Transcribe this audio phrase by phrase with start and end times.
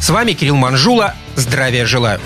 [0.00, 1.14] С вами Кирилл Манжула.
[1.36, 2.20] Здравия желаю.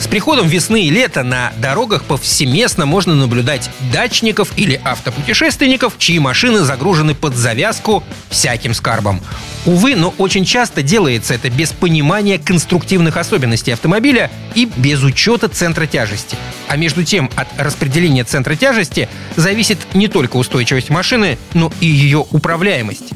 [0.00, 6.60] С приходом весны и лета на дорогах повсеместно можно наблюдать дачников или автопутешественников, чьи машины
[6.60, 9.20] загружены под завязку всяким скарбом.
[9.66, 15.86] Увы, но очень часто делается это без понимания конструктивных особенностей автомобиля и без учета центра
[15.86, 16.36] тяжести.
[16.66, 19.06] А между тем, от распределения центра тяжести
[19.36, 23.12] зависит не только устойчивость машины, но и ее управляемость.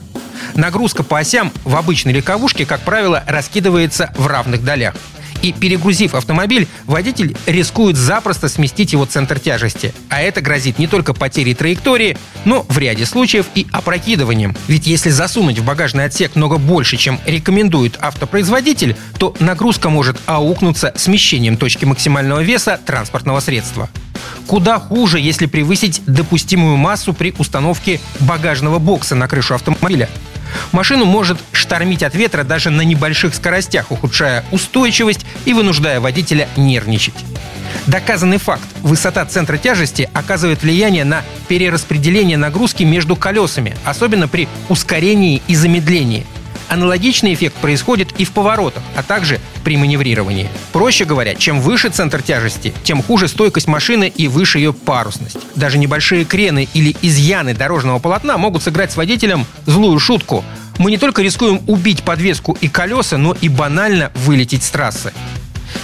[0.57, 4.95] Нагрузка по осям в обычной легковушке, как правило, раскидывается в равных долях.
[5.43, 9.93] И перегрузив автомобиль, водитель рискует запросто сместить его центр тяжести.
[10.09, 14.57] А это грозит не только потерей траектории, но в ряде случаев и опрокидыванием.
[14.69, 20.95] Ведь если засунуть в багажный отсек много больше, чем рекомендует автопроизводитель, то нагрузка может аукнуться
[20.97, 23.91] смещением точки максимального веса транспортного средства.
[24.47, 30.09] Куда хуже, если превысить допустимую массу при установке багажного бокса на крышу автомобиля.
[30.73, 37.15] Машину может штормить от ветра даже на небольших скоростях, ухудшая устойчивость и вынуждая водителя нервничать.
[37.87, 38.65] Доказанный факт.
[38.83, 46.27] Высота центра тяжести оказывает влияние на перераспределение нагрузки между колесами, особенно при ускорении и замедлении.
[46.69, 50.49] Аналогичный эффект происходит и в поворотах, а также при маневрировании.
[50.73, 55.39] Проще говоря, чем выше центр тяжести, тем хуже стойкость машины и выше ее парусность.
[55.57, 60.45] Даже небольшие крены или изъяны дорожного полотна могут сыграть с водителем злую шутку.
[60.79, 65.13] Мы не только рискуем убить подвеску и колеса, но и банально вылететь с трассы.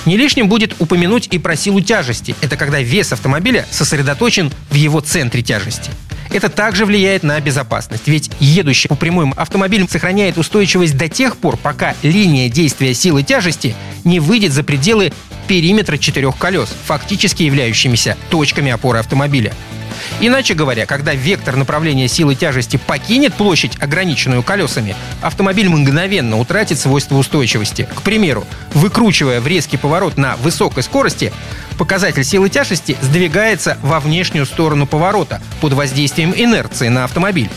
[0.06, 2.34] Не лишним будет упомянуть и про силу тяжести.
[2.40, 5.90] Это когда вес автомобиля сосредоточен в его центре тяжести.
[6.32, 11.56] Это также влияет на безопасность, ведь едущий по прямым автомобиль сохраняет устойчивость до тех пор,
[11.56, 15.12] пока линия действия силы тяжести не выйдет за пределы
[15.48, 19.52] периметра четырех колес, фактически являющимися точками опоры автомобиля.
[20.22, 27.16] Иначе говоря, когда вектор направления силы тяжести покинет площадь, ограниченную колесами, автомобиль мгновенно утратит свойства
[27.16, 27.88] устойчивости.
[27.94, 31.32] К примеру, выкручивая в резкий поворот на высокой скорости,
[31.78, 37.48] показатель силы тяжести сдвигается во внешнюю сторону поворота под воздействием инерции на автомобиль.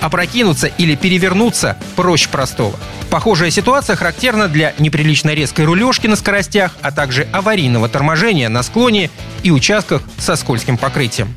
[0.00, 2.76] Опрокинуться или перевернуться проще простого.
[3.10, 9.10] Похожая ситуация характерна для неприлично резкой рулежки на скоростях, а также аварийного торможения на склоне
[9.44, 11.36] и участках со скользким покрытием.